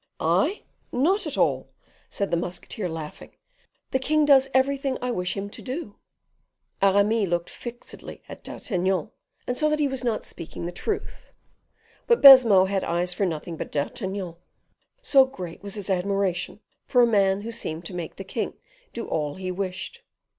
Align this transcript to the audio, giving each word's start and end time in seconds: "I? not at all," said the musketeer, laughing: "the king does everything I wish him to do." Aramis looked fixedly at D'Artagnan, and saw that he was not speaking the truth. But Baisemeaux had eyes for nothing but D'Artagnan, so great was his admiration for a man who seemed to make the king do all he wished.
"I? 0.19 0.63
not 0.91 1.27
at 1.27 1.37
all," 1.37 1.67
said 2.09 2.31
the 2.31 2.35
musketeer, 2.35 2.89
laughing: 2.89 3.35
"the 3.91 3.99
king 3.99 4.25
does 4.25 4.47
everything 4.51 4.97
I 4.99 5.11
wish 5.11 5.37
him 5.37 5.47
to 5.51 5.61
do." 5.61 5.99
Aramis 6.81 7.27
looked 7.27 7.51
fixedly 7.51 8.23
at 8.27 8.43
D'Artagnan, 8.43 9.11
and 9.45 9.55
saw 9.55 9.69
that 9.69 9.77
he 9.77 9.87
was 9.87 10.03
not 10.03 10.25
speaking 10.25 10.65
the 10.65 10.71
truth. 10.71 11.31
But 12.07 12.19
Baisemeaux 12.19 12.65
had 12.65 12.83
eyes 12.83 13.13
for 13.13 13.27
nothing 13.27 13.57
but 13.57 13.71
D'Artagnan, 13.71 14.37
so 15.03 15.27
great 15.27 15.61
was 15.61 15.75
his 15.75 15.87
admiration 15.91 16.61
for 16.83 17.03
a 17.03 17.05
man 17.05 17.41
who 17.41 17.51
seemed 17.51 17.85
to 17.85 17.93
make 17.93 18.15
the 18.15 18.23
king 18.23 18.55
do 18.93 19.07
all 19.07 19.35
he 19.35 19.51
wished. 19.51 20.01